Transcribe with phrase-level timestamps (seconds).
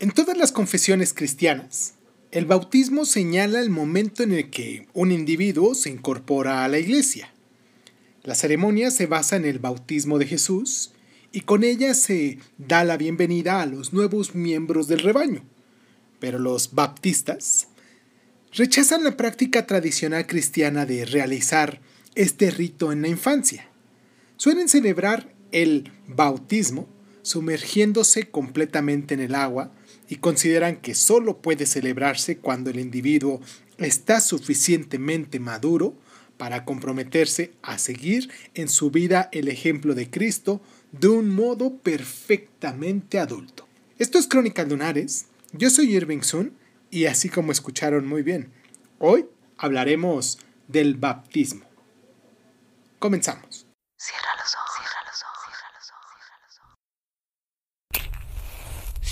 [0.00, 1.94] En todas las confesiones cristianas,
[2.30, 7.34] el bautismo señala el momento en el que un individuo se incorpora a la iglesia.
[8.22, 10.92] La ceremonia se basa en el bautismo de Jesús
[11.32, 15.42] y con ella se da la bienvenida a los nuevos miembros del rebaño.
[16.20, 17.66] Pero los baptistas
[18.52, 21.80] rechazan la práctica tradicional cristiana de realizar
[22.14, 23.68] este rito en la infancia.
[24.36, 26.88] Suelen celebrar el bautismo
[27.22, 29.72] sumergiéndose completamente en el agua
[30.08, 33.40] y consideran que solo puede celebrarse cuando el individuo
[33.76, 35.94] está suficientemente maduro
[36.36, 40.60] para comprometerse a seguir en su vida el ejemplo de Cristo
[40.92, 43.66] de un modo perfectamente adulto.
[43.98, 46.52] Esto es Crónicas Lunares, yo soy Irving Sun
[46.90, 48.50] y así como escucharon muy bien,
[48.98, 49.26] hoy
[49.58, 50.38] hablaremos
[50.68, 51.64] del baptismo.
[52.98, 53.67] Comenzamos.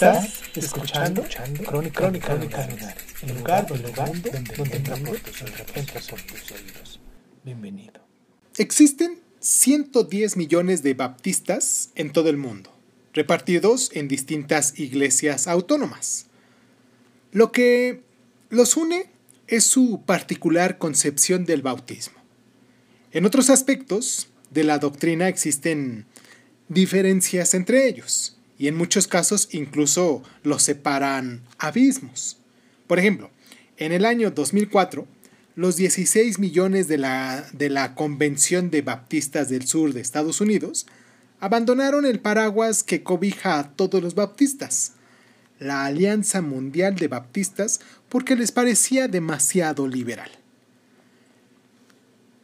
[0.00, 1.22] Estás escuchando,
[1.66, 7.00] Crónica, Crónica, el lugar, el lugar donde, donde entra por tus oídos.
[7.44, 8.00] Bienvenido.
[8.56, 12.74] Existen 110 millones de baptistas en todo el mundo,
[13.12, 16.28] repartidos en distintas iglesias autónomas.
[17.32, 18.02] Lo que
[18.48, 19.04] los une
[19.48, 22.16] es su particular concepción del bautismo.
[23.12, 26.06] En otros aspectos de la doctrina existen
[26.70, 32.36] diferencias entre ellos y en muchos casos incluso los separan abismos.
[32.86, 33.30] Por ejemplo,
[33.78, 35.06] en el año 2004,
[35.56, 40.86] los 16 millones de la, de la Convención de Baptistas del Sur de Estados Unidos
[41.40, 44.92] abandonaron el paraguas que cobija a todos los baptistas,
[45.58, 50.30] la Alianza Mundial de Baptistas, porque les parecía demasiado liberal.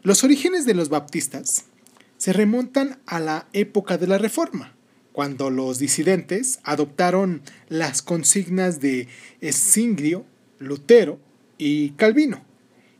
[0.02, 1.66] Los orígenes de los baptistas
[2.16, 4.75] se remontan a la época de la Reforma,
[5.16, 7.40] cuando los disidentes adoptaron
[7.70, 9.08] las consignas de
[9.50, 10.26] Singrio,
[10.58, 11.18] Lutero
[11.56, 12.44] y Calvino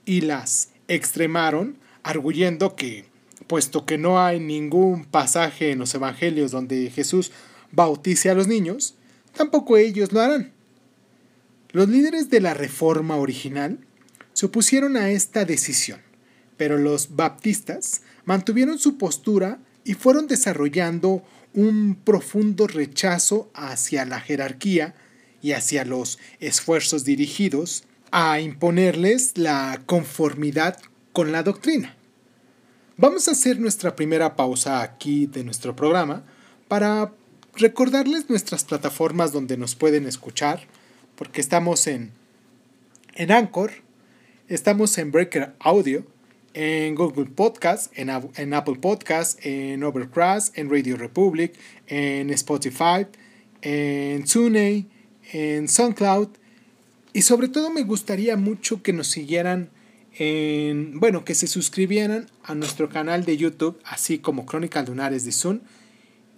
[0.07, 3.05] y las extremaron arguyendo que,
[3.47, 7.33] puesto que no hay ningún pasaje en los evangelios donde Jesús
[7.71, 8.95] bautice a los niños,
[9.35, 10.55] tampoco ellos lo harán.
[11.73, 13.79] Los líderes de la reforma original
[14.33, 16.01] se opusieron a esta decisión,
[16.57, 21.23] pero los baptistas mantuvieron su postura y fueron desarrollando
[21.57, 24.95] un profundo rechazo hacia la jerarquía
[25.43, 30.79] y hacia los esfuerzos dirigidos a imponerles la conformidad
[31.13, 31.97] con la doctrina.
[32.99, 36.25] Vamos a hacer nuestra primera pausa aquí de nuestro programa
[36.69, 37.13] para
[37.55, 40.67] recordarles nuestras plataformas donde nos pueden escuchar,
[41.17, 42.13] porque estamos en,
[43.15, 43.73] en Anchor,
[44.49, 46.07] estamos en Breaker Audio,
[46.57, 48.09] en Google Podcast, en,
[48.55, 51.53] Apple Podcast, en Overcast, en Radio Republic,
[51.87, 53.07] en Spotify,
[53.61, 54.89] en TuneIn,
[55.33, 56.29] en SoundCloud.
[57.13, 59.69] Y sobre todo me gustaría mucho que nos siguieran
[60.19, 65.33] en, bueno, que se suscribieran a nuestro canal de YouTube, así como Crónicas Lunares de
[65.33, 65.61] Zoom,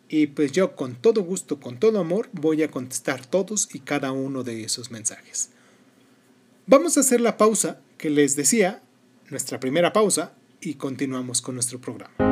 [0.08, 4.12] y pues yo con todo gusto, con todo amor, voy a contestar todos y cada
[4.12, 5.50] uno de esos mensajes.
[6.66, 8.82] Vamos a hacer la pausa que les decía,
[9.28, 12.29] nuestra primera pausa, y continuamos con nuestro programa.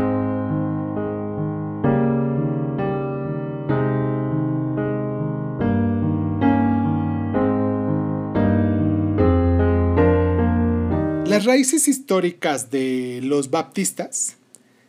[11.38, 14.38] Las raíces históricas de los baptistas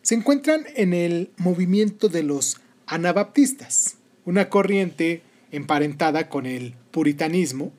[0.02, 7.72] se encuentran en el movimiento de los anabaptistas, una corriente emparentada con el puritanismo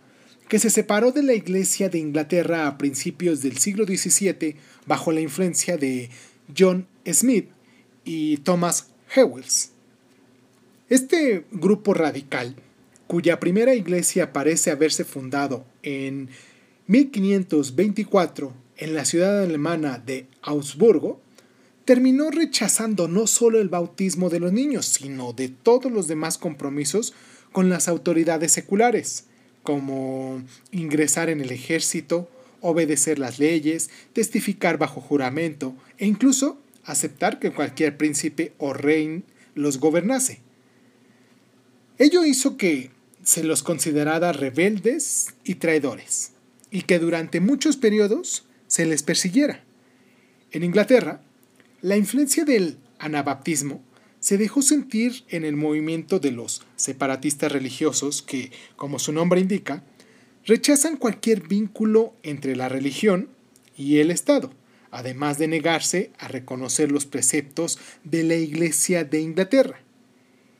[0.47, 4.55] que se separó de la Iglesia de Inglaterra a principios del siglo XVII
[4.87, 6.09] bajo la influencia de
[6.57, 7.49] John Smith
[8.05, 9.73] y Thomas Hewells.
[10.89, 12.55] Este grupo radical,
[13.09, 16.29] cuya primera iglesia parece haberse fundado en
[16.87, 21.21] 1524 en la ciudad alemana de Augsburgo,
[21.85, 27.13] terminó rechazando no solo el bautismo de los niños, sino de todos los demás compromisos
[27.53, 29.27] con las autoridades seculares,
[29.63, 30.43] como
[30.73, 32.29] ingresar en el ejército,
[32.63, 39.23] obedecer las leyes, testificar bajo juramento e incluso aceptar que cualquier príncipe o rey
[39.55, 40.41] los gobernase.
[41.99, 42.91] Ello hizo que
[43.25, 46.33] se los considerara rebeldes y traidores,
[46.71, 49.65] y que durante muchos periodos se les persiguiera.
[50.53, 51.21] En Inglaterra,
[51.83, 53.83] la influencia del anabaptismo
[54.21, 59.83] se dejó sentir en el movimiento de los separatistas religiosos que, como su nombre indica,
[60.47, 63.29] rechazan cualquier vínculo entre la religión
[63.77, 64.53] y el Estado,
[64.93, 69.81] además de negarse a reconocer los preceptos de la Iglesia de Inglaterra.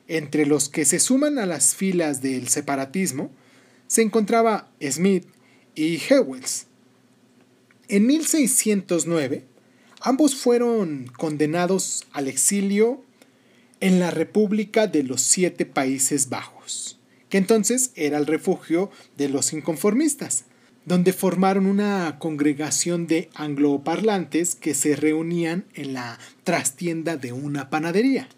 [0.09, 3.31] Entre los que se suman a las filas del separatismo
[3.87, 5.27] se encontraba Smith
[5.75, 6.67] y Hewells.
[7.91, 9.43] En 1609,
[9.99, 13.03] ambos fueron condenados al exilio
[13.81, 19.51] en la República de los Siete Países Bajos, que entonces era el refugio de los
[19.51, 20.45] inconformistas,
[20.85, 28.29] donde formaron una congregación de angloparlantes que se reunían en la trastienda de una panadería.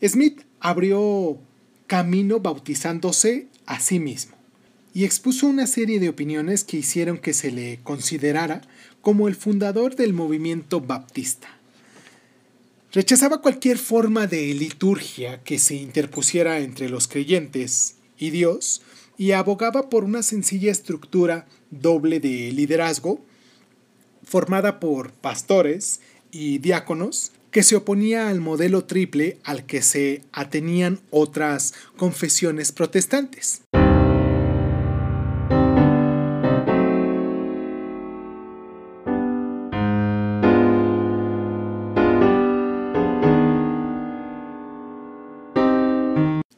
[0.00, 1.40] Smith abrió
[1.88, 4.37] camino bautizándose a sí mismo
[4.94, 8.62] y expuso una serie de opiniones que hicieron que se le considerara
[9.00, 11.48] como el fundador del movimiento baptista.
[12.92, 18.82] Rechazaba cualquier forma de liturgia que se interpusiera entre los creyentes y Dios
[19.18, 23.20] y abogaba por una sencilla estructura doble de liderazgo
[24.24, 26.00] formada por pastores
[26.30, 33.62] y diáconos que se oponía al modelo triple al que se atenían otras confesiones protestantes.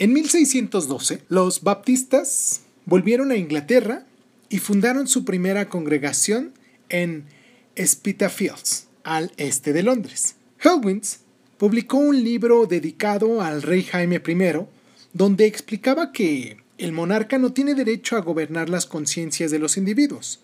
[0.00, 4.06] En 1612, los baptistas volvieron a Inglaterra
[4.48, 6.54] y fundaron su primera congregación
[6.88, 7.26] en
[7.76, 10.36] Spitalfields, al este de Londres.
[10.58, 11.20] Helwins
[11.58, 14.66] publicó un libro dedicado al rey Jaime I,
[15.12, 20.40] donde explicaba que el monarca no tiene derecho a gobernar las conciencias de los individuos,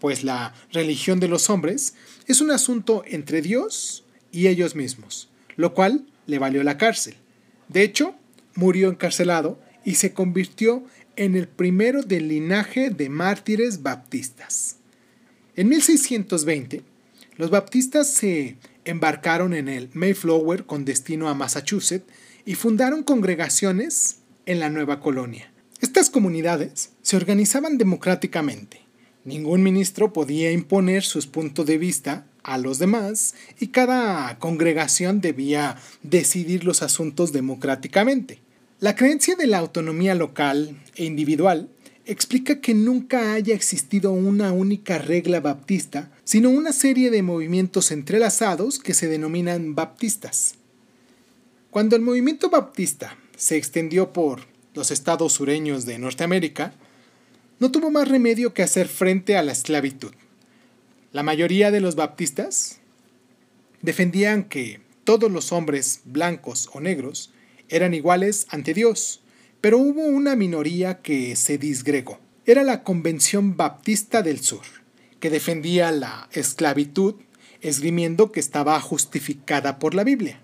[0.00, 1.94] pues la religión de los hombres
[2.26, 7.14] es un asunto entre Dios y ellos mismos, lo cual le valió la cárcel.
[7.68, 8.14] De hecho,
[8.58, 10.82] murió encarcelado y se convirtió
[11.14, 14.78] en el primero del linaje de mártires baptistas.
[15.54, 16.82] En 1620,
[17.36, 22.12] los baptistas se embarcaron en el Mayflower con destino a Massachusetts
[22.44, 25.52] y fundaron congregaciones en la nueva colonia.
[25.80, 28.80] Estas comunidades se organizaban democráticamente.
[29.24, 35.76] Ningún ministro podía imponer sus puntos de vista a los demás y cada congregación debía
[36.02, 38.40] decidir los asuntos democráticamente.
[38.80, 41.68] La creencia de la autonomía local e individual
[42.06, 48.78] explica que nunca haya existido una única regla baptista, sino una serie de movimientos entrelazados
[48.78, 50.54] que se denominan baptistas.
[51.70, 54.42] Cuando el movimiento baptista se extendió por
[54.74, 56.72] los estados sureños de Norteamérica,
[57.58, 60.12] no tuvo más remedio que hacer frente a la esclavitud.
[61.10, 62.78] La mayoría de los baptistas
[63.82, 67.32] defendían que todos los hombres blancos o negros
[67.68, 69.22] eran iguales ante Dios,
[69.60, 72.20] pero hubo una minoría que se disgregó.
[72.46, 74.64] Era la Convención Baptista del Sur,
[75.20, 77.16] que defendía la esclavitud,
[77.60, 80.40] esgrimiendo que estaba justificada por la Biblia.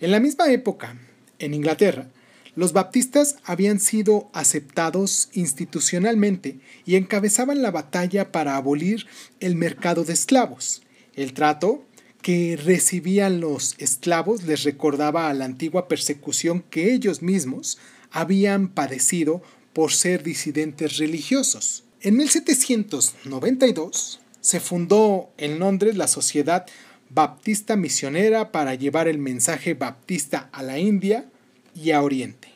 [0.00, 0.96] En la misma época,
[1.38, 2.08] en Inglaterra,
[2.54, 9.06] los baptistas habían sido aceptados institucionalmente y encabezaban la batalla para abolir
[9.38, 10.82] el mercado de esclavos.
[11.14, 11.84] El trato
[12.22, 17.78] que recibían los esclavos les recordaba a la antigua persecución que ellos mismos
[18.10, 21.84] habían padecido por ser disidentes religiosos.
[22.00, 26.66] En 1792 se fundó en Londres la Sociedad
[27.10, 31.26] Baptista Misionera para llevar el mensaje baptista a la India
[31.74, 32.48] y a Oriente.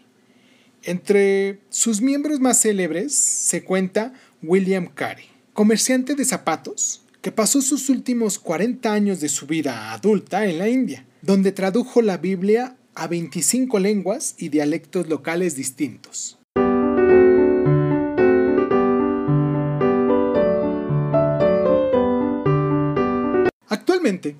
[0.83, 7.89] Entre sus miembros más célebres se cuenta William Carey, comerciante de zapatos que pasó sus
[7.89, 13.07] últimos 40 años de su vida adulta en la India, donde tradujo la Biblia a
[13.07, 16.39] 25 lenguas y dialectos locales distintos.
[23.69, 24.35] Actualmente,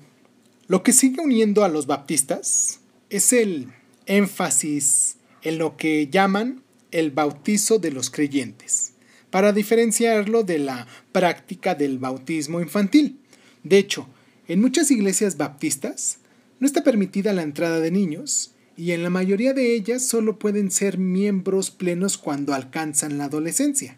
[0.67, 3.69] lo que sigue uniendo a los baptistas es el
[4.07, 8.92] énfasis en lo que llaman el bautizo de los creyentes,
[9.33, 13.17] para diferenciarlo de la práctica del bautismo infantil.
[13.63, 14.07] De hecho,
[14.47, 16.19] en muchas iglesias baptistas
[16.59, 20.69] no está permitida la entrada de niños y en la mayoría de ellas solo pueden
[20.69, 23.97] ser miembros plenos cuando alcanzan la adolescencia.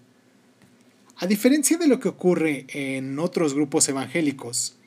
[1.17, 4.77] A diferencia de lo que ocurre en otros grupos evangélicos,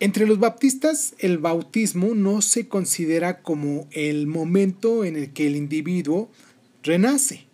[0.00, 5.54] entre los baptistas el bautismo no se considera como el momento en el que el
[5.54, 6.32] individuo
[6.82, 7.46] renace,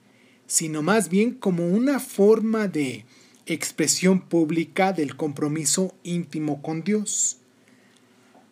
[0.46, 3.04] sino más bien como una forma de
[3.46, 7.38] expresión pública del compromiso íntimo con Dios.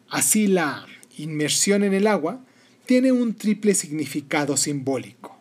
[0.09, 0.87] Así la
[1.19, 2.45] inmersión en el agua
[2.87, 5.37] tiene un triple significado simbólico.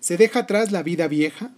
[0.00, 1.52] Se deja atrás la vida vieja,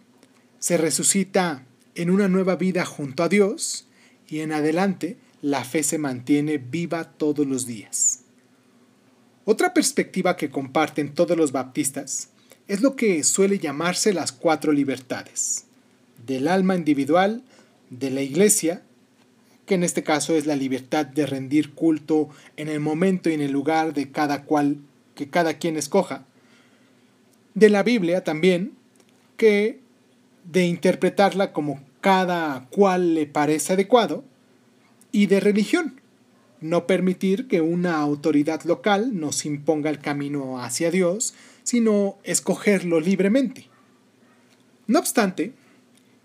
[0.59, 3.87] se resucita en una nueva vida junto a Dios
[4.29, 8.21] y en adelante la fe se mantiene viva todos los días.
[9.45, 12.29] Otra perspectiva que comparten todos los baptistas
[12.69, 15.67] es lo que suele llamarse las cuatro libertades,
[16.27, 17.43] del alma individual,
[17.91, 18.83] de la iglesia,
[19.67, 23.43] que en este caso es la libertad de rendir culto en el momento y en
[23.43, 24.79] el lugar de cada cual
[25.15, 26.25] que cada quien escoja,
[27.55, 28.73] de la Biblia también,
[29.37, 29.81] que
[30.45, 34.25] de interpretarla como cada cual le parece adecuado,
[35.13, 36.01] y de religión.
[36.61, 43.69] No permitir que una autoridad local nos imponga el camino hacia Dios, sino escogerlo libremente.
[44.87, 45.53] No obstante,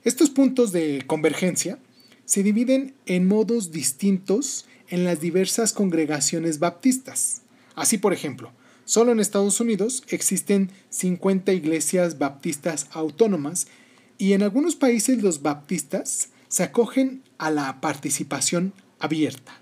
[0.03, 1.79] estos puntos de convergencia
[2.25, 7.41] se dividen en modos distintos en las diversas congregaciones baptistas.
[7.75, 8.51] Así, por ejemplo,
[8.85, 13.67] solo en Estados Unidos existen 50 iglesias baptistas autónomas
[14.17, 19.61] y en algunos países los baptistas se acogen a la participación abierta.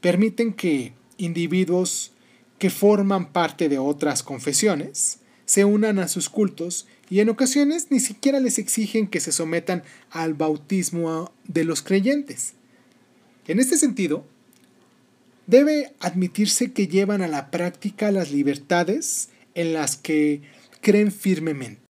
[0.00, 2.12] Permiten que individuos
[2.60, 7.98] que forman parte de otras confesiones se unan a sus cultos y en ocasiones ni
[7.98, 12.52] siquiera les exigen que se sometan al bautismo de los creyentes.
[13.48, 14.26] En este sentido,
[15.46, 20.42] debe admitirse que llevan a la práctica las libertades en las que
[20.82, 21.89] creen firmemente.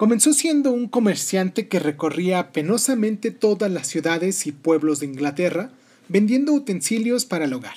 [0.00, 5.72] Comenzó siendo un comerciante que recorría penosamente todas las ciudades y pueblos de Inglaterra
[6.08, 7.76] vendiendo utensilios para el hogar.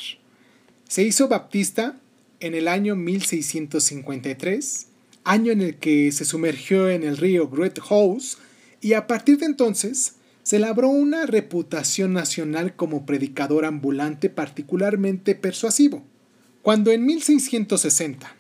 [0.88, 2.00] Se hizo baptista
[2.39, 4.88] en el año 1653,
[5.25, 8.38] año en el que se sumergió en el río Great House,
[8.80, 10.13] y a partir de entonces
[10.44, 16.06] se labró una reputación nacional como predicador ambulante particularmente persuasivo.
[16.62, 18.34] Cuando en 1660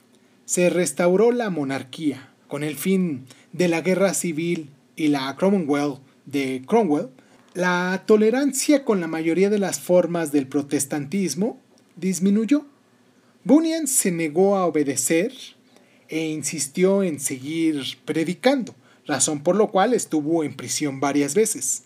[0.45, 6.63] se restauró la monarquía con el fin de la guerra civil y la Commonwealth de
[6.67, 7.09] Cromwell,
[7.53, 11.61] la tolerancia con la mayoría de las formas del protestantismo
[11.95, 12.65] disminuyó.
[13.43, 15.33] Bunyan se negó a obedecer
[16.09, 21.83] e insistió en seguir predicando, razón por lo cual estuvo en prisión varias veces.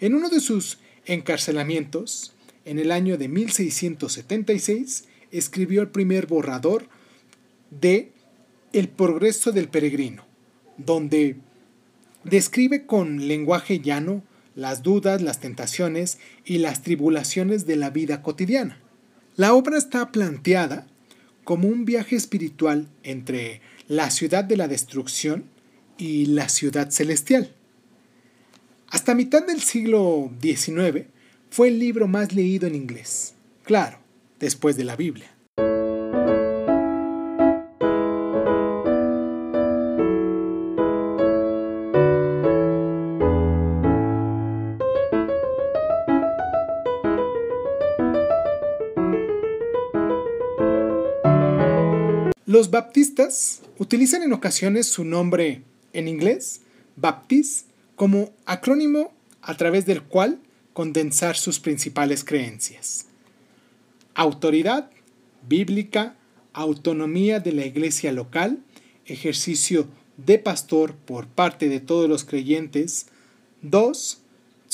[0.00, 2.32] En uno de sus encarcelamientos,
[2.64, 6.88] en el año de 1676, escribió el primer borrador
[7.70, 8.10] de
[8.72, 10.25] El progreso del peregrino,
[10.78, 11.36] donde
[12.24, 14.22] describe con lenguaje llano
[14.54, 18.80] las dudas, las tentaciones y las tribulaciones de la vida cotidiana.
[19.36, 20.86] La obra está planteada
[21.44, 25.44] como un viaje espiritual entre la ciudad de la destrucción
[25.98, 27.54] y la ciudad celestial.
[28.88, 31.06] Hasta mitad del siglo XIX
[31.50, 33.98] fue el libro más leído en inglés, claro,
[34.40, 35.35] después de la Biblia.
[52.56, 55.60] Los baptistas utilizan en ocasiones su nombre
[55.92, 56.62] en inglés,
[56.96, 60.38] Baptist, como acrónimo a través del cual
[60.72, 63.08] condensar sus principales creencias.
[64.14, 64.90] Autoridad
[65.46, 66.16] bíblica,
[66.54, 68.60] autonomía de la iglesia local,
[69.04, 69.86] ejercicio
[70.16, 73.08] de pastor por parte de todos los creyentes.
[73.60, 74.22] 2.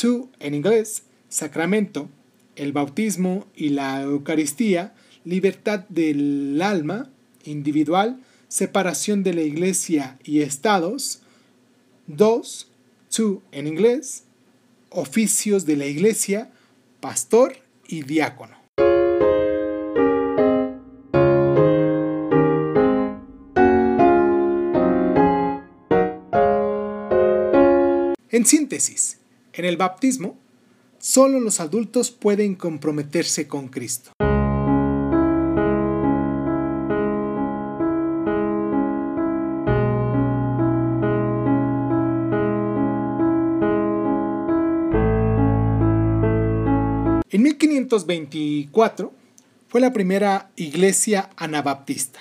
[0.00, 2.08] Two en inglés, sacramento,
[2.54, 7.10] el bautismo y la Eucaristía, libertad del alma
[7.44, 11.22] individual, separación de la iglesia y estados.
[12.06, 12.68] 2.
[13.14, 14.24] Two en inglés,
[14.90, 16.50] oficios de la iglesia,
[17.00, 17.56] pastor
[17.86, 18.56] y diácono.
[28.30, 29.18] En síntesis,
[29.52, 30.38] en el bautismo,
[30.98, 34.12] solo los adultos pueden comprometerse con Cristo.
[47.92, 49.12] En 1524
[49.68, 52.20] fue la primera iglesia anabaptista.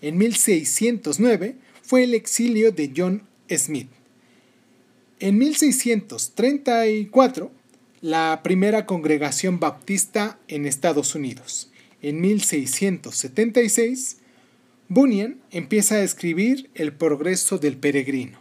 [0.00, 3.88] En 1609 fue el exilio de John Smith.
[5.18, 7.50] En 1634,
[8.02, 11.72] la primera congregación baptista en Estados Unidos.
[12.00, 14.18] En 1676,
[14.88, 18.38] Bunyan empieza a escribir El progreso del peregrino.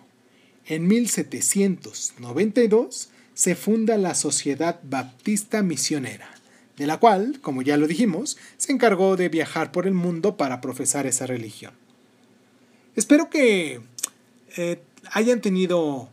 [0.67, 6.29] En 1792 se funda la Sociedad Baptista Misionera,
[6.77, 10.61] de la cual, como ya lo dijimos, se encargó de viajar por el mundo para
[10.61, 11.73] profesar esa religión.
[12.95, 13.81] Espero que
[14.57, 16.09] eh, hayan tenido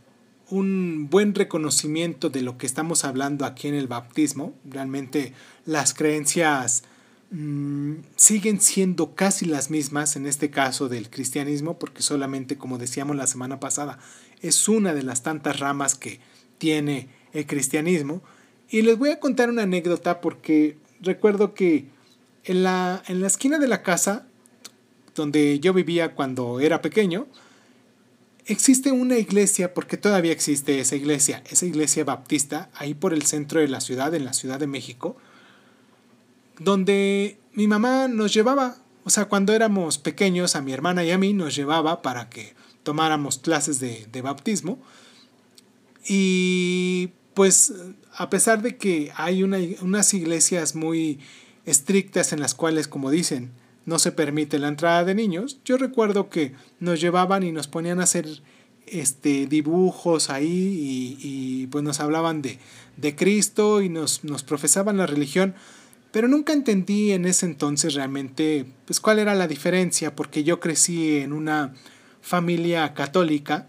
[0.50, 4.54] un buen reconocimiento de lo que estamos hablando aquí en el bautismo.
[4.64, 5.32] Realmente
[5.64, 6.82] las creencias
[7.30, 13.16] mm, siguen siendo casi las mismas en este caso del cristianismo, porque solamente, como decíamos
[13.16, 13.98] la semana pasada,
[14.42, 16.20] es una de las tantas ramas que
[16.58, 18.22] tiene el cristianismo.
[18.70, 21.86] Y les voy a contar una anécdota porque recuerdo que
[22.44, 24.26] en la, en la esquina de la casa
[25.14, 27.26] donde yo vivía cuando era pequeño,
[28.46, 33.60] existe una iglesia, porque todavía existe esa iglesia, esa iglesia baptista, ahí por el centro
[33.60, 35.16] de la ciudad, en la Ciudad de México,
[36.58, 41.18] donde mi mamá nos llevaba, o sea, cuando éramos pequeños, a mi hermana y a
[41.18, 44.78] mí nos llevaba para que tomáramos clases de, de bautismo.
[46.06, 47.72] Y pues
[48.16, 51.20] a pesar de que hay unas iglesias muy
[51.64, 53.50] estrictas en las cuales, como dicen,
[53.86, 58.00] no se permite la entrada de niños, yo recuerdo que nos llevaban y nos ponían
[58.00, 58.26] a hacer
[58.86, 62.58] este, dibujos ahí y, pues nos hablaban de,
[62.96, 65.54] de Cristo y nos, nos, profesaban la religión,
[66.12, 71.18] pero nunca entendí en ese entonces realmente pues cuál era la diferencia, porque yo crecí
[71.18, 71.74] en una
[72.20, 73.68] familia católica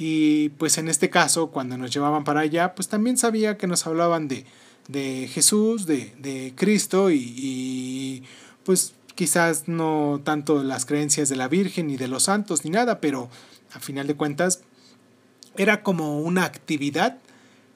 [0.00, 3.86] y pues en este caso cuando nos llevaban para allá pues también sabía que nos
[3.86, 4.46] hablaban de,
[4.88, 8.22] de Jesús, de, de Cristo y, y
[8.64, 12.98] pues quizás no tanto las creencias de la Virgen ni de los santos ni nada,
[12.98, 13.28] pero
[13.74, 14.62] a final de cuentas
[15.58, 17.18] era como una actividad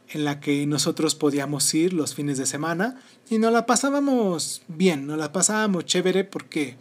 [0.09, 5.07] en la que nosotros podíamos ir los fines de semana y nos la pasábamos bien,
[5.07, 6.79] nos la pasábamos chévere porque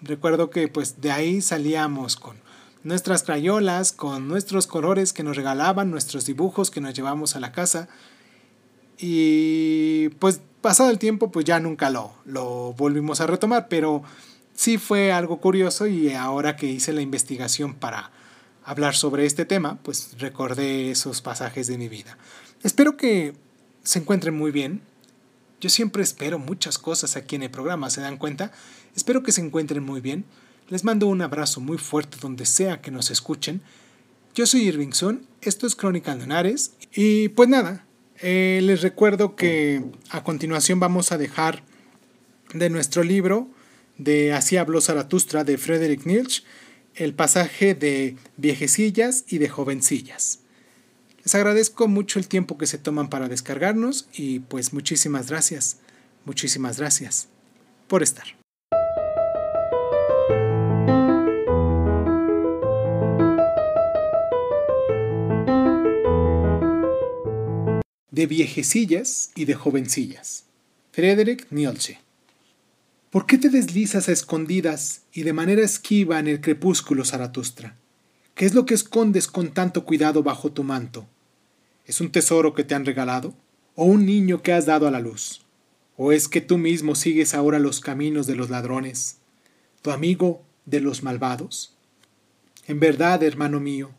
[0.00, 2.36] recuerdo que pues de ahí salíamos con
[2.84, 7.50] nuestras crayolas, con nuestros colores que nos regalaban, nuestros dibujos que nos llevamos a la
[7.50, 7.88] casa
[8.98, 14.02] y pues pasado el tiempo, pues ya nunca lo, lo volvimos a retomar, pero
[14.54, 18.10] sí fue algo curioso y ahora que hice la investigación para
[18.64, 22.16] hablar sobre este tema, pues recordé esos pasajes de mi vida.
[22.62, 23.34] Espero que
[23.82, 24.80] se encuentren muy bien.
[25.60, 28.52] Yo siempre espero muchas cosas aquí en el programa, ¿se dan cuenta?
[28.96, 30.24] Espero que se encuentren muy bien.
[30.68, 33.60] Les mando un abrazo muy fuerte donde sea que nos escuchen.
[34.34, 37.86] Yo soy Irvingson, esto es Crónica Lunares y pues nada,
[38.20, 41.62] eh, les recuerdo que a continuación vamos a dejar
[42.52, 43.48] de nuestro libro
[43.98, 46.42] de Así habló Zaratustra de Frederick Nietzsche
[46.94, 50.40] el pasaje de viejecillas y de jovencillas.
[51.24, 55.78] Les agradezco mucho el tiempo que se toman para descargarnos y pues muchísimas gracias,
[56.24, 57.28] muchísimas gracias
[57.88, 58.43] por estar.
[68.14, 70.44] De viejecillas y de jovencillas.
[70.92, 71.98] Frederick Nietzsche.
[73.10, 77.76] ¿Por qué te deslizas a escondidas y de manera esquiva en el crepúsculo, Zaratustra?
[78.36, 81.08] ¿Qué es lo que escondes con tanto cuidado bajo tu manto?
[81.86, 83.34] ¿Es un tesoro que te han regalado?
[83.74, 85.42] ¿O un niño que has dado a la luz?
[85.96, 89.18] ¿O es que tú mismo sigues ahora los caminos de los ladrones?
[89.82, 91.76] Tu amigo de los malvados?
[92.68, 93.90] En verdad, hermano mío,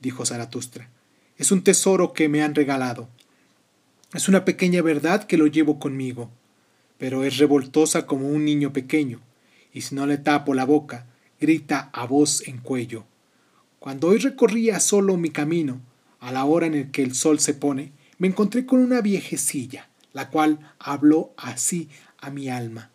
[0.00, 0.90] dijo Zaratustra,
[1.36, 3.10] es un tesoro que me han regalado.
[4.14, 6.30] Es una pequeña verdad que lo llevo conmigo,
[6.96, 9.20] pero es revoltosa como un niño pequeño,
[9.72, 11.06] y si no le tapo la boca,
[11.38, 13.04] grita a voz en cuello.
[13.78, 15.82] Cuando hoy recorría solo mi camino,
[16.20, 19.90] a la hora en el que el sol se pone, me encontré con una viejecilla,
[20.14, 22.90] la cual habló así a mi alma.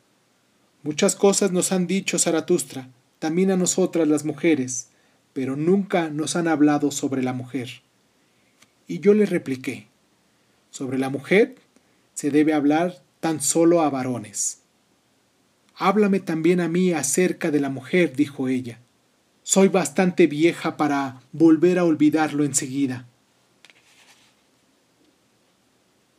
[0.81, 4.89] Muchas cosas nos han dicho Zaratustra, también a nosotras las mujeres,
[5.31, 7.83] pero nunca nos han hablado sobre la mujer.
[8.87, 9.87] Y yo le repliqué,
[10.73, 11.53] sobre la mujer
[12.15, 14.61] se debe hablar tan solo a varones.
[15.75, 18.79] Háblame también a mí acerca de la mujer, dijo ella.
[19.43, 23.05] Soy bastante vieja para volver a olvidarlo enseguida.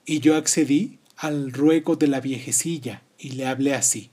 [0.06, 4.10] Y yo accedí al ruego de la viejecilla y le hablé así.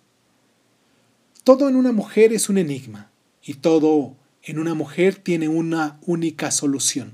[1.44, 3.12] Todo en una mujer es un enigma
[3.44, 7.14] y todo en una mujer tiene una única solución.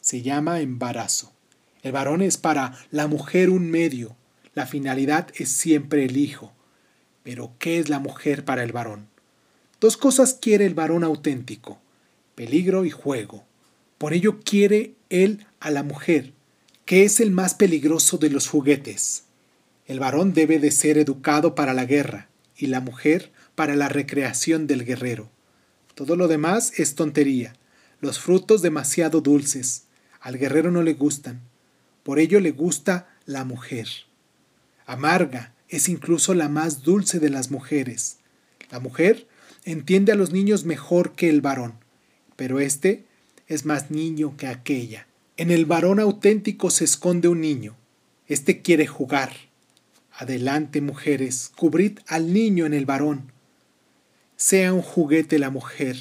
[0.00, 1.32] Se llama embarazo.
[1.82, 4.16] El varón es para la mujer un medio,
[4.54, 6.52] la finalidad es siempre el hijo.
[7.22, 9.08] Pero ¿qué es la mujer para el varón?
[9.80, 11.80] Dos cosas quiere el varón auténtico,
[12.34, 13.44] peligro y juego.
[13.98, 16.32] Por ello quiere él a la mujer,
[16.84, 19.24] que es el más peligroso de los juguetes.
[19.86, 24.66] El varón debe de ser educado para la guerra y la mujer para la recreación
[24.66, 25.30] del guerrero.
[25.94, 27.54] Todo lo demás es tontería,
[28.00, 29.84] los frutos demasiado dulces.
[30.20, 31.42] Al guerrero no le gustan,
[32.02, 33.88] por ello le gusta la mujer.
[34.86, 38.18] Amarga es incluso la más dulce de las mujeres.
[38.70, 39.26] La mujer
[39.64, 41.74] entiende a los niños mejor que el varón,
[42.36, 43.04] pero éste
[43.46, 45.06] es más niño que aquella.
[45.36, 47.76] En el varón auténtico se esconde un niño.
[48.26, 49.32] Este quiere jugar.
[50.12, 53.32] Adelante, mujeres, cubrid al niño en el varón,
[54.36, 55.96] sea un juguete la mujer,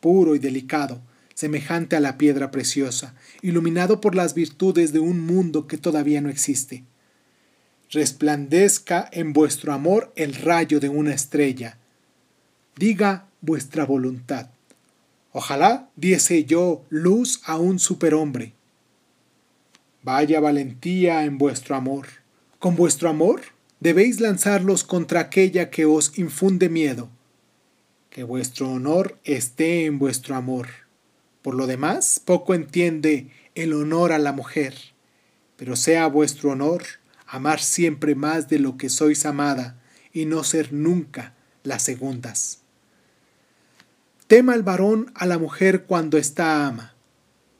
[0.00, 1.00] puro y delicado,
[1.38, 6.30] semejante a la piedra preciosa, iluminado por las virtudes de un mundo que todavía no
[6.30, 6.82] existe.
[7.92, 11.78] Resplandezca en vuestro amor el rayo de una estrella.
[12.74, 14.48] Diga vuestra voluntad.
[15.30, 18.54] Ojalá diese yo luz a un superhombre.
[20.02, 22.08] Vaya valentía en vuestro amor.
[22.58, 23.42] Con vuestro amor
[23.78, 27.10] debéis lanzarlos contra aquella que os infunde miedo
[28.10, 30.87] que vuestro honor esté en vuestro amor.
[31.48, 34.74] Por lo demás, poco entiende el honor a la mujer,
[35.56, 36.82] pero sea vuestro honor
[37.26, 39.80] amar siempre más de lo que sois amada
[40.12, 41.32] y no ser nunca
[41.62, 42.58] las segundas.
[44.26, 46.94] Tema el varón a la mujer cuando está ama.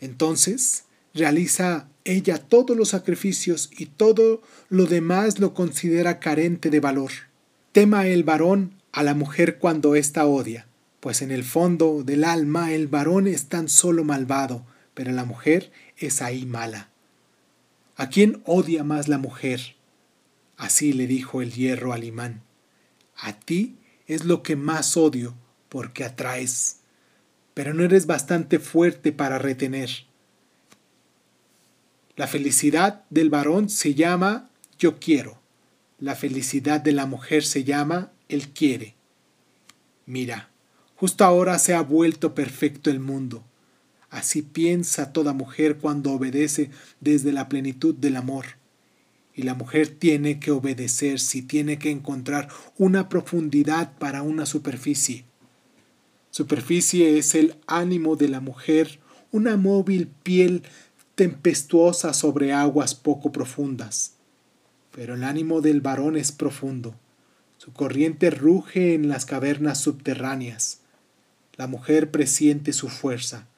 [0.01, 7.13] Entonces realiza ella todos los sacrificios y todo lo demás lo considera carente de valor.
[7.73, 10.68] Tema el varón a la mujer cuando ésta odia,
[11.01, 15.71] pues en el fondo del alma el varón es tan solo malvado, pero la mujer
[15.97, 16.89] es ahí mala.
[17.97, 19.77] ¿A quién odia más la mujer?
[20.57, 22.43] Así le dijo el hierro al imán.
[23.17, 25.35] A ti es lo que más odio,
[25.69, 26.79] porque atraes,
[27.55, 29.91] pero no eres bastante fuerte para retener.
[32.17, 35.41] La felicidad del varón se llama yo quiero.
[35.99, 38.95] La felicidad de la mujer se llama él quiere.
[40.07, 40.51] Mira,
[40.99, 43.45] justo ahora se ha vuelto perfecto el mundo.
[44.11, 48.47] Así piensa toda mujer cuando obedece desde la plenitud del amor.
[49.33, 55.25] Y la mujer tiene que obedecer si tiene que encontrar una profundidad para una superficie.
[56.31, 58.99] Superficie es el ánimo de la mujer,
[59.31, 60.63] una móvil piel
[61.15, 64.15] tempestuosa sobre aguas poco profundas.
[64.91, 66.97] Pero el ánimo del varón es profundo
[67.59, 70.81] su corriente ruge en las cavernas subterráneas.
[71.59, 73.49] La mujer presiente su fuerza,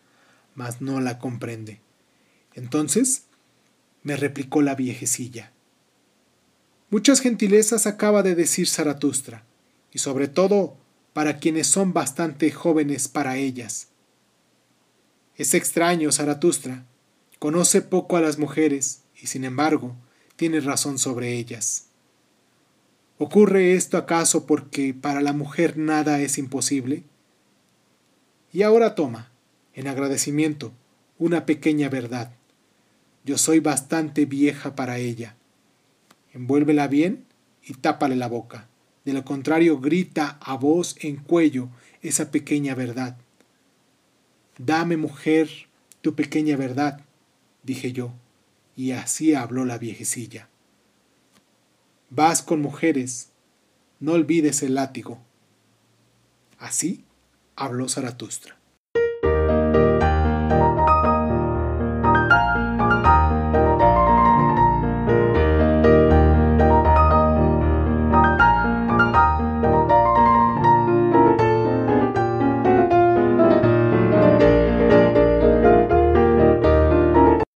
[0.56, 1.80] mas no la comprende.
[2.54, 3.26] Entonces
[4.02, 5.52] me replicó la viejecilla.
[6.88, 9.44] Muchas gentilezas acaba de decir Zaratustra,
[9.92, 10.76] y sobre todo
[11.12, 13.88] para quienes son bastante jóvenes para ellas.
[15.36, 16.86] Es extraño, Zaratustra,
[17.38, 19.94] conoce poco a las mujeres, y sin embargo,
[20.36, 21.88] tiene razón sobre ellas.
[23.18, 27.04] ¿Ocurre esto acaso porque para la mujer nada es imposible?
[28.52, 29.30] Y ahora toma,
[29.74, 30.72] en agradecimiento,
[31.18, 32.32] una pequeña verdad.
[33.24, 35.36] Yo soy bastante vieja para ella.
[36.32, 37.24] Envuélvela bien
[37.62, 38.68] y tápale la boca.
[39.04, 41.68] De lo contrario, grita a voz en cuello
[42.02, 43.16] esa pequeña verdad.
[44.58, 45.48] Dame, mujer,
[46.00, 47.00] tu pequeña verdad,
[47.62, 48.12] dije yo,
[48.76, 50.48] y así habló la viejecilla.
[52.10, 53.30] Vas con mujeres,
[54.00, 55.18] no olvides el látigo.
[56.58, 57.04] Así
[57.60, 58.59] habló Zaratustra.